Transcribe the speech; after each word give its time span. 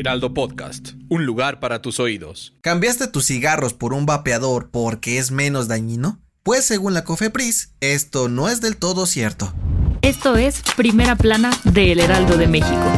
Heraldo 0.00 0.32
Podcast, 0.32 0.92
un 1.10 1.26
lugar 1.26 1.60
para 1.60 1.82
tus 1.82 2.00
oídos. 2.00 2.54
¿Cambiaste 2.62 3.06
tus 3.06 3.26
cigarros 3.26 3.74
por 3.74 3.92
un 3.92 4.06
vapeador 4.06 4.70
porque 4.70 5.18
es 5.18 5.30
menos 5.30 5.68
dañino? 5.68 6.18
Pues 6.42 6.64
según 6.64 6.94
la 6.94 7.04
Cofepris, 7.04 7.74
esto 7.80 8.30
no 8.30 8.48
es 8.48 8.62
del 8.62 8.78
todo 8.78 9.04
cierto. 9.04 9.52
Esto 10.00 10.38
es 10.38 10.62
Primera 10.74 11.16
Plana 11.16 11.50
de 11.64 11.92
El 11.92 12.00
Heraldo 12.00 12.38
de 12.38 12.48
México. 12.48 12.92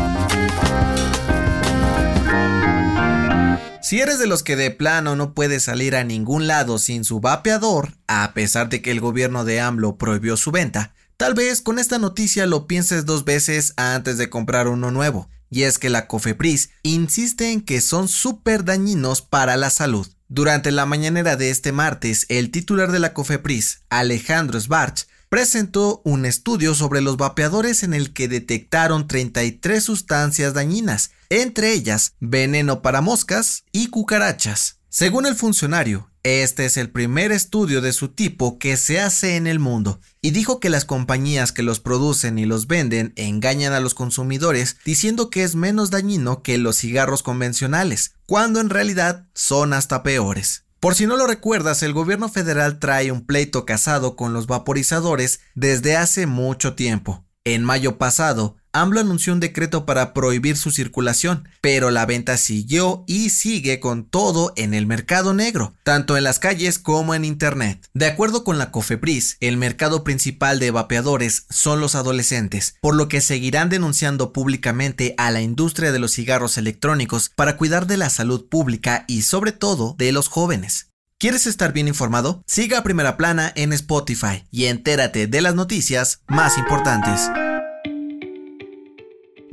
Si 3.82 3.98
eres 3.98 4.20
de 4.20 4.28
los 4.28 4.44
que 4.44 4.54
de 4.54 4.70
plano 4.70 5.16
no 5.16 5.34
puede 5.34 5.58
salir 5.58 5.96
a 5.96 6.04
ningún 6.04 6.46
lado 6.46 6.78
sin 6.78 7.04
su 7.04 7.18
vapeador, 7.18 7.94
a 8.06 8.32
pesar 8.32 8.68
de 8.68 8.80
que 8.80 8.92
el 8.92 9.00
gobierno 9.00 9.44
de 9.44 9.60
AMLO 9.60 9.98
prohibió 9.98 10.36
su 10.36 10.52
venta, 10.52 10.94
tal 11.16 11.34
vez 11.34 11.62
con 11.62 11.80
esta 11.80 11.98
noticia 11.98 12.46
lo 12.46 12.68
pienses 12.68 13.06
dos 13.06 13.24
veces 13.24 13.74
antes 13.76 14.18
de 14.18 14.30
comprar 14.30 14.68
uno 14.68 14.92
nuevo. 14.92 15.28
Y 15.52 15.64
es 15.64 15.78
que 15.78 15.90
la 15.90 16.06
Cofepris 16.06 16.70
insiste 16.82 17.52
en 17.52 17.60
que 17.60 17.82
son 17.82 18.08
súper 18.08 18.64
dañinos 18.64 19.20
para 19.20 19.58
la 19.58 19.68
salud. 19.68 20.08
Durante 20.28 20.72
la 20.72 20.86
mañanera 20.86 21.36
de 21.36 21.50
este 21.50 21.72
martes, 21.72 22.24
el 22.30 22.50
titular 22.50 22.90
de 22.90 22.98
la 22.98 23.12
Cofepris, 23.12 23.82
Alejandro 23.90 24.58
Sbarch, 24.58 25.06
presentó 25.28 26.00
un 26.06 26.24
estudio 26.24 26.74
sobre 26.74 27.02
los 27.02 27.18
vapeadores 27.18 27.82
en 27.82 27.92
el 27.92 28.14
que 28.14 28.28
detectaron 28.28 29.06
33 29.06 29.84
sustancias 29.84 30.54
dañinas, 30.54 31.10
entre 31.28 31.72
ellas 31.74 32.14
veneno 32.18 32.80
para 32.80 33.02
moscas 33.02 33.64
y 33.72 33.88
cucarachas. 33.88 34.78
Según 34.88 35.26
el 35.26 35.34
funcionario, 35.34 36.11
este 36.24 36.66
es 36.66 36.76
el 36.76 36.90
primer 36.90 37.32
estudio 37.32 37.80
de 37.80 37.92
su 37.92 38.08
tipo 38.08 38.58
que 38.58 38.76
se 38.76 39.00
hace 39.00 39.36
en 39.36 39.46
el 39.46 39.58
mundo, 39.58 40.00
y 40.20 40.30
dijo 40.30 40.60
que 40.60 40.70
las 40.70 40.84
compañías 40.84 41.52
que 41.52 41.62
los 41.62 41.80
producen 41.80 42.38
y 42.38 42.46
los 42.46 42.66
venden 42.66 43.12
engañan 43.16 43.72
a 43.72 43.80
los 43.80 43.94
consumidores 43.94 44.76
diciendo 44.84 45.30
que 45.30 45.42
es 45.42 45.54
menos 45.54 45.90
dañino 45.90 46.42
que 46.42 46.58
los 46.58 46.78
cigarros 46.78 47.22
convencionales, 47.22 48.14
cuando 48.26 48.60
en 48.60 48.70
realidad 48.70 49.26
son 49.34 49.72
hasta 49.72 50.02
peores. 50.02 50.64
Por 50.78 50.94
si 50.94 51.06
no 51.06 51.16
lo 51.16 51.26
recuerdas, 51.26 51.82
el 51.84 51.92
gobierno 51.92 52.28
federal 52.28 52.80
trae 52.80 53.12
un 53.12 53.24
pleito 53.24 53.64
casado 53.64 54.16
con 54.16 54.32
los 54.32 54.48
vaporizadores 54.48 55.40
desde 55.54 55.96
hace 55.96 56.26
mucho 56.26 56.74
tiempo. 56.74 57.24
En 57.44 57.64
mayo 57.64 57.98
pasado, 57.98 58.56
AMLO 58.74 59.00
anunció 59.00 59.34
un 59.34 59.40
decreto 59.40 59.84
para 59.84 60.14
prohibir 60.14 60.56
su 60.56 60.70
circulación, 60.70 61.46
pero 61.60 61.90
la 61.90 62.06
venta 62.06 62.38
siguió 62.38 63.04
y 63.06 63.28
sigue 63.28 63.80
con 63.80 64.04
todo 64.04 64.54
en 64.56 64.72
el 64.72 64.86
mercado 64.86 65.34
negro, 65.34 65.74
tanto 65.82 66.16
en 66.16 66.24
las 66.24 66.38
calles 66.38 66.78
como 66.78 67.14
en 67.14 67.26
Internet. 67.26 67.86
De 67.92 68.06
acuerdo 68.06 68.44
con 68.44 68.56
la 68.56 68.70
COFEPRIS, 68.70 69.36
el 69.40 69.58
mercado 69.58 70.04
principal 70.04 70.58
de 70.58 70.70
vapeadores 70.70 71.44
son 71.50 71.80
los 71.80 71.94
adolescentes, 71.94 72.76
por 72.80 72.94
lo 72.94 73.08
que 73.08 73.20
seguirán 73.20 73.68
denunciando 73.68 74.32
públicamente 74.32 75.14
a 75.18 75.30
la 75.30 75.42
industria 75.42 75.92
de 75.92 75.98
los 75.98 76.12
cigarros 76.12 76.56
electrónicos 76.56 77.30
para 77.36 77.58
cuidar 77.58 77.86
de 77.86 77.98
la 77.98 78.08
salud 78.08 78.46
pública 78.48 79.04
y 79.06 79.22
sobre 79.22 79.52
todo 79.52 79.94
de 79.98 80.12
los 80.12 80.28
jóvenes. 80.28 80.88
¿Quieres 81.18 81.46
estar 81.46 81.72
bien 81.72 81.88
informado? 81.88 82.42
Siga 82.46 82.78
a 82.78 82.82
Primera 82.82 83.16
Plana 83.16 83.52
en 83.54 83.72
Spotify 83.74 84.44
y 84.50 84.64
entérate 84.64 85.26
de 85.26 85.40
las 85.42 85.54
noticias 85.54 86.22
más 86.26 86.58
importantes. 86.58 87.28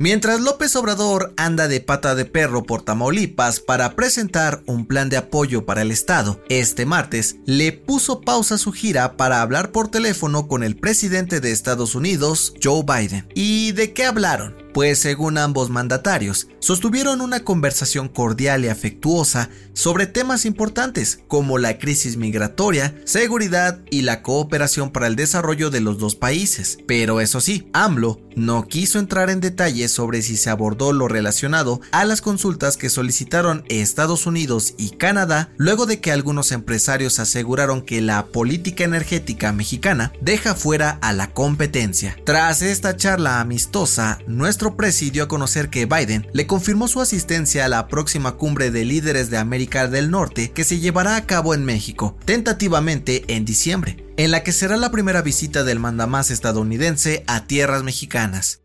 Mientras 0.02 0.40
López 0.40 0.74
Obrador 0.76 1.34
anda 1.36 1.68
de 1.68 1.82
pata 1.82 2.14
de 2.14 2.24
perro 2.24 2.62
por 2.62 2.80
Tamaulipas 2.80 3.60
para 3.60 3.96
presentar 3.96 4.62
un 4.64 4.86
plan 4.86 5.10
de 5.10 5.18
apoyo 5.18 5.66
para 5.66 5.82
el 5.82 5.90
Estado, 5.90 6.40
este 6.48 6.86
martes 6.86 7.36
le 7.44 7.72
puso 7.72 8.22
pausa 8.22 8.56
su 8.56 8.72
gira 8.72 9.18
para 9.18 9.42
hablar 9.42 9.72
por 9.72 9.88
teléfono 9.88 10.48
con 10.48 10.62
el 10.62 10.74
presidente 10.74 11.40
de 11.40 11.52
Estados 11.52 11.94
Unidos, 11.94 12.54
Joe 12.64 12.82
Biden. 12.82 13.28
¿Y 13.34 13.72
de 13.72 13.92
qué 13.92 14.06
hablaron? 14.06 14.56
Pues 14.72 14.98
según 14.98 15.38
ambos 15.38 15.70
mandatarios, 15.70 16.48
sostuvieron 16.58 17.20
una 17.20 17.40
conversación 17.40 18.08
cordial 18.08 18.64
y 18.64 18.68
afectuosa 18.68 19.50
sobre 19.72 20.06
temas 20.06 20.44
importantes 20.44 21.20
como 21.28 21.58
la 21.58 21.78
crisis 21.78 22.16
migratoria, 22.16 22.94
seguridad 23.04 23.80
y 23.90 24.02
la 24.02 24.22
cooperación 24.22 24.90
para 24.90 25.06
el 25.06 25.16
desarrollo 25.16 25.70
de 25.70 25.80
los 25.80 25.98
dos 25.98 26.16
países. 26.16 26.78
Pero 26.86 27.20
eso 27.20 27.40
sí, 27.40 27.68
AMLO 27.72 28.20
no 28.36 28.66
quiso 28.66 28.98
entrar 28.98 29.30
en 29.30 29.40
detalles 29.40 29.92
sobre 29.92 30.22
si 30.22 30.36
se 30.36 30.50
abordó 30.50 30.92
lo 30.92 31.08
relacionado 31.08 31.80
a 31.92 32.04
las 32.04 32.20
consultas 32.20 32.76
que 32.76 32.88
solicitaron 32.88 33.64
Estados 33.68 34.26
Unidos 34.26 34.74
y 34.78 34.90
Canadá 34.90 35.50
luego 35.56 35.86
de 35.86 36.00
que 36.00 36.12
algunos 36.12 36.52
empresarios 36.52 37.18
aseguraron 37.18 37.82
que 37.82 38.00
la 38.00 38.26
política 38.26 38.84
energética 38.84 39.52
mexicana 39.52 40.12
deja 40.20 40.54
fuera 40.54 40.98
a 41.02 41.12
la 41.12 41.32
competencia. 41.32 42.16
Tras 42.24 42.62
esta 42.62 42.96
charla 42.96 43.40
amistosa, 43.40 44.18
nuestro 44.60 44.76
presidio 44.76 45.24
a 45.24 45.28
conocer 45.28 45.70
que 45.70 45.86
Biden 45.86 46.26
le 46.34 46.46
confirmó 46.46 46.86
su 46.86 47.00
asistencia 47.00 47.64
a 47.64 47.68
la 47.68 47.88
próxima 47.88 48.32
cumbre 48.32 48.70
de 48.70 48.84
líderes 48.84 49.30
de 49.30 49.38
América 49.38 49.88
del 49.88 50.10
Norte 50.10 50.50
que 50.50 50.64
se 50.64 50.80
llevará 50.80 51.16
a 51.16 51.24
cabo 51.24 51.54
en 51.54 51.64
México, 51.64 52.14
tentativamente 52.26 53.24
en 53.28 53.46
diciembre, 53.46 54.04
en 54.18 54.30
la 54.30 54.42
que 54.42 54.52
será 54.52 54.76
la 54.76 54.90
primera 54.90 55.22
visita 55.22 55.64
del 55.64 55.78
mandamás 55.78 56.30
estadounidense 56.30 57.24
a 57.26 57.46
tierras 57.46 57.84
mexicanas. 57.84 58.60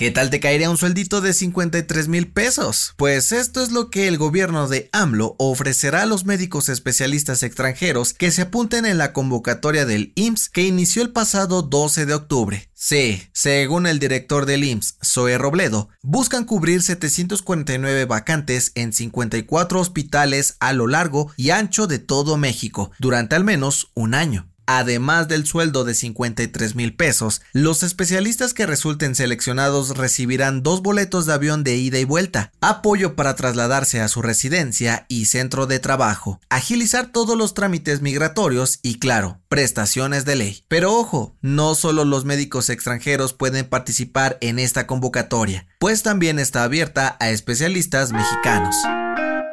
¿Qué 0.00 0.10
tal 0.10 0.30
te 0.30 0.40
caería 0.40 0.70
un 0.70 0.78
sueldito 0.78 1.20
de 1.20 1.34
53 1.34 2.08
mil 2.08 2.32
pesos? 2.32 2.94
Pues 2.96 3.32
esto 3.32 3.62
es 3.62 3.70
lo 3.70 3.90
que 3.90 4.08
el 4.08 4.16
gobierno 4.16 4.66
de 4.66 4.88
AMLO 4.94 5.36
ofrecerá 5.38 6.04
a 6.04 6.06
los 6.06 6.24
médicos 6.24 6.70
especialistas 6.70 7.42
extranjeros 7.42 8.14
que 8.14 8.30
se 8.30 8.40
apunten 8.40 8.86
en 8.86 8.96
la 8.96 9.12
convocatoria 9.12 9.84
del 9.84 10.14
IMSS 10.14 10.48
que 10.48 10.62
inició 10.62 11.02
el 11.02 11.10
pasado 11.10 11.60
12 11.60 12.06
de 12.06 12.14
octubre. 12.14 12.70
Sí, 12.72 13.24
según 13.34 13.86
el 13.86 13.98
director 13.98 14.46
del 14.46 14.64
IMSS, 14.64 14.96
Zoe 15.04 15.36
Robledo, 15.36 15.90
buscan 16.00 16.46
cubrir 16.46 16.80
749 16.80 18.06
vacantes 18.06 18.72
en 18.76 18.94
54 18.94 19.80
hospitales 19.80 20.56
a 20.60 20.72
lo 20.72 20.86
largo 20.86 21.30
y 21.36 21.50
ancho 21.50 21.86
de 21.86 21.98
todo 21.98 22.38
México 22.38 22.90
durante 23.00 23.36
al 23.36 23.44
menos 23.44 23.90
un 23.92 24.14
año. 24.14 24.49
Además 24.72 25.26
del 25.26 25.46
sueldo 25.46 25.82
de 25.82 25.94
53 25.94 26.76
mil 26.76 26.94
pesos, 26.94 27.42
los 27.52 27.82
especialistas 27.82 28.54
que 28.54 28.66
resulten 28.66 29.16
seleccionados 29.16 29.96
recibirán 29.96 30.62
dos 30.62 30.80
boletos 30.80 31.26
de 31.26 31.32
avión 31.32 31.64
de 31.64 31.74
ida 31.74 31.98
y 31.98 32.04
vuelta, 32.04 32.52
apoyo 32.60 33.16
para 33.16 33.34
trasladarse 33.34 34.00
a 34.00 34.06
su 34.06 34.22
residencia 34.22 35.06
y 35.08 35.24
centro 35.24 35.66
de 35.66 35.80
trabajo, 35.80 36.40
agilizar 36.50 37.10
todos 37.10 37.36
los 37.36 37.52
trámites 37.52 38.00
migratorios 38.00 38.78
y, 38.80 39.00
claro, 39.00 39.40
prestaciones 39.48 40.24
de 40.24 40.36
ley. 40.36 40.62
Pero 40.68 40.94
ojo, 40.94 41.34
no 41.40 41.74
solo 41.74 42.04
los 42.04 42.24
médicos 42.24 42.70
extranjeros 42.70 43.32
pueden 43.32 43.68
participar 43.68 44.38
en 44.40 44.60
esta 44.60 44.86
convocatoria, 44.86 45.66
pues 45.80 46.04
también 46.04 46.38
está 46.38 46.62
abierta 46.62 47.16
a 47.18 47.30
especialistas 47.30 48.12
mexicanos. 48.12 48.76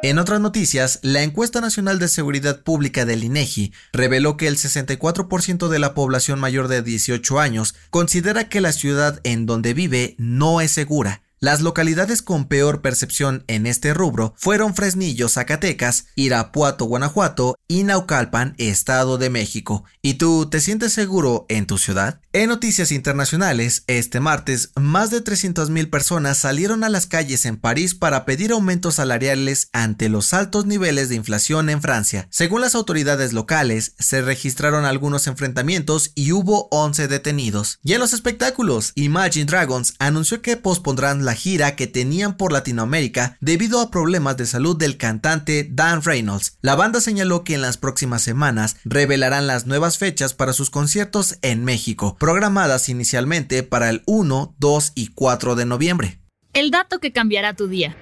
En 0.00 0.20
otras 0.20 0.40
noticias, 0.40 1.00
la 1.02 1.24
encuesta 1.24 1.60
nacional 1.60 1.98
de 1.98 2.06
seguridad 2.06 2.62
pública 2.62 3.04
del 3.04 3.24
INEGI 3.24 3.72
reveló 3.92 4.36
que 4.36 4.46
el 4.46 4.56
64% 4.56 5.66
de 5.66 5.78
la 5.80 5.92
población 5.92 6.38
mayor 6.38 6.68
de 6.68 6.82
18 6.82 7.40
años 7.40 7.74
considera 7.90 8.48
que 8.48 8.60
la 8.60 8.70
ciudad 8.70 9.18
en 9.24 9.44
donde 9.44 9.74
vive 9.74 10.14
no 10.16 10.60
es 10.60 10.70
segura, 10.70 11.22
Las 11.40 11.60
localidades 11.60 12.20
con 12.20 12.46
peor 12.46 12.82
percepción 12.82 13.44
en 13.46 13.68
este 13.68 13.94
rubro 13.94 14.34
fueron 14.36 14.74
Fresnillo, 14.74 15.28
Zacatecas, 15.28 16.06
Irapuato, 16.16 16.86
Guanajuato 16.86 17.54
y 17.68 17.84
Naucalpan, 17.84 18.56
Estado 18.58 19.18
de 19.18 19.30
México. 19.30 19.84
¿Y 20.02 20.14
tú 20.14 20.50
te 20.50 20.60
sientes 20.60 20.92
seguro 20.92 21.46
en 21.48 21.66
tu 21.66 21.78
ciudad? 21.78 22.20
En 22.32 22.48
noticias 22.48 22.90
internacionales, 22.90 23.84
este 23.86 24.18
martes, 24.18 24.72
más 24.74 25.10
de 25.10 25.22
300.000 25.22 25.90
personas 25.90 26.38
salieron 26.38 26.82
a 26.82 26.88
las 26.88 27.06
calles 27.06 27.46
en 27.46 27.56
París 27.56 27.94
para 27.94 28.24
pedir 28.24 28.50
aumentos 28.50 28.96
salariales 28.96 29.68
ante 29.72 30.08
los 30.08 30.34
altos 30.34 30.66
niveles 30.66 31.08
de 31.08 31.14
inflación 31.14 31.70
en 31.70 31.80
Francia. 31.80 32.26
Según 32.30 32.62
las 32.62 32.74
autoridades 32.74 33.32
locales, 33.32 33.94
se 34.00 34.22
registraron 34.22 34.84
algunos 34.84 35.28
enfrentamientos 35.28 36.10
y 36.16 36.32
hubo 36.32 36.66
11 36.72 37.06
detenidos. 37.06 37.78
Y 37.84 37.92
en 37.92 38.00
los 38.00 38.12
espectáculos, 38.12 38.90
Imagine 38.96 39.46
Dragons 39.46 39.94
anunció 40.00 40.42
que 40.42 40.56
pospondrán 40.56 41.27
gira 41.34 41.76
que 41.76 41.86
tenían 41.86 42.36
por 42.36 42.52
Latinoamérica 42.52 43.36
debido 43.40 43.80
a 43.80 43.90
problemas 43.90 44.36
de 44.36 44.46
salud 44.46 44.76
del 44.76 44.96
cantante 44.96 45.68
Dan 45.70 46.02
Reynolds. 46.02 46.58
La 46.60 46.74
banda 46.74 47.00
señaló 47.00 47.44
que 47.44 47.54
en 47.54 47.62
las 47.62 47.76
próximas 47.76 48.22
semanas 48.22 48.76
revelarán 48.84 49.46
las 49.46 49.66
nuevas 49.66 49.98
fechas 49.98 50.34
para 50.34 50.52
sus 50.52 50.70
conciertos 50.70 51.38
en 51.42 51.64
México, 51.64 52.16
programadas 52.18 52.88
inicialmente 52.88 53.62
para 53.62 53.90
el 53.90 54.02
1, 54.06 54.54
2 54.58 54.92
y 54.94 55.08
4 55.08 55.54
de 55.54 55.66
noviembre. 55.66 56.20
El 56.52 56.70
dato 56.70 56.98
que 56.98 57.12
cambiará 57.12 57.54
tu 57.54 57.68
día. 57.68 57.96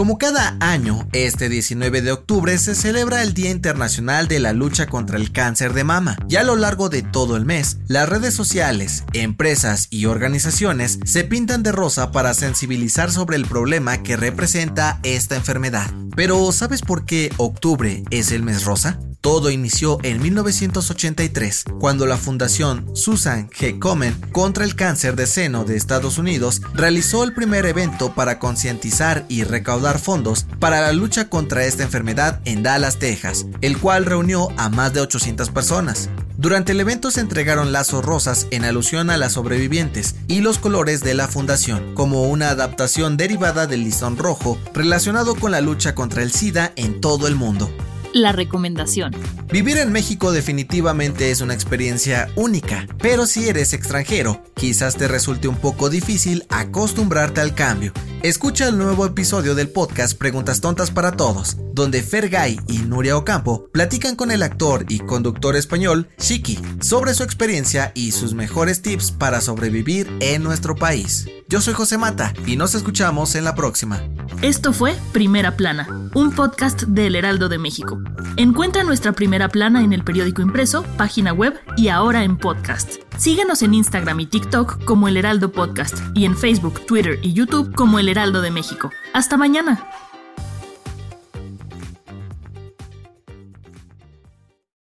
Como 0.00 0.16
cada 0.16 0.56
año, 0.60 1.06
este 1.12 1.50
19 1.50 2.00
de 2.00 2.10
octubre 2.10 2.56
se 2.56 2.74
celebra 2.74 3.22
el 3.22 3.34
Día 3.34 3.50
Internacional 3.50 4.28
de 4.28 4.40
la 4.40 4.54
Lucha 4.54 4.86
contra 4.86 5.18
el 5.18 5.30
Cáncer 5.30 5.74
de 5.74 5.84
Mama 5.84 6.16
y 6.26 6.36
a 6.36 6.42
lo 6.42 6.56
largo 6.56 6.88
de 6.88 7.02
todo 7.02 7.36
el 7.36 7.44
mes, 7.44 7.76
las 7.86 8.08
redes 8.08 8.32
sociales, 8.32 9.04
empresas 9.12 9.88
y 9.90 10.06
organizaciones 10.06 11.00
se 11.04 11.24
pintan 11.24 11.62
de 11.62 11.72
rosa 11.72 12.12
para 12.12 12.32
sensibilizar 12.32 13.12
sobre 13.12 13.36
el 13.36 13.44
problema 13.44 14.02
que 14.02 14.16
representa 14.16 15.00
esta 15.02 15.36
enfermedad. 15.36 15.90
Pero 16.16 16.50
¿sabes 16.50 16.80
por 16.80 17.04
qué 17.04 17.30
octubre 17.36 18.02
es 18.10 18.32
el 18.32 18.42
mes 18.42 18.64
rosa? 18.64 18.98
Todo 19.20 19.50
inició 19.50 19.98
en 20.02 20.22
1983, 20.22 21.64
cuando 21.78 22.06
la 22.06 22.16
Fundación 22.16 22.88
Susan 22.96 23.50
G. 23.50 23.78
Komen 23.78 24.18
contra 24.32 24.64
el 24.64 24.74
cáncer 24.74 25.14
de 25.14 25.26
seno 25.26 25.64
de 25.64 25.76
Estados 25.76 26.16
Unidos 26.16 26.62
realizó 26.72 27.22
el 27.22 27.34
primer 27.34 27.66
evento 27.66 28.14
para 28.14 28.38
concientizar 28.38 29.26
y 29.28 29.44
recaudar 29.44 29.98
fondos 29.98 30.46
para 30.58 30.80
la 30.80 30.94
lucha 30.94 31.28
contra 31.28 31.66
esta 31.66 31.82
enfermedad 31.82 32.40
en 32.46 32.62
Dallas, 32.62 32.98
Texas, 32.98 33.44
el 33.60 33.76
cual 33.76 34.06
reunió 34.06 34.48
a 34.56 34.70
más 34.70 34.94
de 34.94 35.02
800 35.02 35.50
personas. 35.50 36.08
Durante 36.38 36.72
el 36.72 36.80
evento 36.80 37.10
se 37.10 37.20
entregaron 37.20 37.72
lazos 37.72 38.02
rosas 38.02 38.46
en 38.50 38.64
alusión 38.64 39.10
a 39.10 39.18
las 39.18 39.32
sobrevivientes 39.32 40.14
y 40.28 40.40
los 40.40 40.56
colores 40.56 41.02
de 41.02 41.12
la 41.12 41.28
fundación, 41.28 41.94
como 41.94 42.22
una 42.22 42.48
adaptación 42.48 43.18
derivada 43.18 43.66
del 43.66 43.84
listón 43.84 44.16
rojo 44.16 44.56
relacionado 44.72 45.34
con 45.34 45.50
la 45.50 45.60
lucha 45.60 45.94
contra 45.94 46.22
el 46.22 46.32
SIDA 46.32 46.72
en 46.76 47.02
todo 47.02 47.28
el 47.28 47.34
mundo 47.34 47.70
la 48.12 48.32
recomendación. 48.32 49.14
Vivir 49.50 49.78
en 49.78 49.92
México 49.92 50.32
definitivamente 50.32 51.30
es 51.30 51.40
una 51.40 51.54
experiencia 51.54 52.28
única, 52.36 52.86
pero 52.98 53.26
si 53.26 53.48
eres 53.48 53.72
extranjero, 53.72 54.42
quizás 54.54 54.96
te 54.96 55.08
resulte 55.08 55.48
un 55.48 55.56
poco 55.56 55.90
difícil 55.90 56.44
acostumbrarte 56.48 57.40
al 57.40 57.54
cambio. 57.54 57.92
Escucha 58.22 58.68
el 58.68 58.78
nuevo 58.78 59.06
episodio 59.06 59.54
del 59.54 59.70
podcast 59.70 60.16
Preguntas 60.18 60.60
Tontas 60.60 60.90
para 60.90 61.12
Todos, 61.12 61.56
donde 61.72 62.02
Fergay 62.02 62.58
y 62.66 62.78
Nuria 62.78 63.16
Ocampo 63.16 63.68
platican 63.72 64.16
con 64.16 64.30
el 64.30 64.42
actor 64.42 64.84
y 64.88 64.98
conductor 64.98 65.56
español 65.56 66.08
Shiki 66.18 66.58
sobre 66.80 67.14
su 67.14 67.22
experiencia 67.22 67.92
y 67.94 68.12
sus 68.12 68.34
mejores 68.34 68.82
tips 68.82 69.10
para 69.12 69.40
sobrevivir 69.40 70.10
en 70.20 70.42
nuestro 70.42 70.76
país. 70.76 71.26
Yo 71.48 71.60
soy 71.60 71.74
José 71.74 71.98
Mata 71.98 72.32
y 72.46 72.56
nos 72.56 72.74
escuchamos 72.74 73.34
en 73.34 73.44
la 73.44 73.54
próxima. 73.54 74.00
Esto 74.42 74.72
fue 74.72 74.96
Primera 75.12 75.56
Plana, 75.56 75.88
un 76.14 76.32
podcast 76.32 76.82
del 76.82 77.16
Heraldo 77.16 77.48
de 77.48 77.58
México. 77.58 78.00
Encuentra 78.36 78.84
nuestra 78.84 79.12
Primera 79.12 79.48
Plana 79.48 79.82
en 79.82 79.92
el 79.92 80.04
periódico 80.04 80.42
impreso, 80.42 80.84
página 80.96 81.32
web 81.32 81.60
y 81.76 81.88
ahora 81.88 82.24
en 82.24 82.36
podcast. 82.36 82.96
Síguenos 83.18 83.62
en 83.62 83.74
Instagram 83.74 84.20
y 84.20 84.26
TikTok 84.26 84.84
como 84.84 85.08
El 85.08 85.16
Heraldo 85.16 85.52
Podcast 85.52 85.98
y 86.14 86.24
en 86.24 86.36
Facebook, 86.36 86.86
Twitter 86.86 87.18
y 87.22 87.32
YouTube 87.32 87.74
como 87.74 87.98
El 87.98 88.08
Heraldo 88.08 88.40
de 88.40 88.50
México. 88.50 88.90
Hasta 89.12 89.36
mañana. 89.36 89.84